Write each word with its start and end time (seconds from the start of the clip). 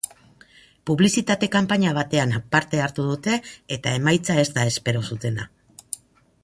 Publizitate-kanpaina 0.89 1.91
batean 1.97 2.33
parte 2.55 2.81
hartu 2.87 3.05
dute 3.11 3.37
eta 3.77 3.95
emaitza 4.01 4.41
ez 4.45 4.49
da 4.59 4.69
espero 4.73 5.07
zutena. 5.13 5.49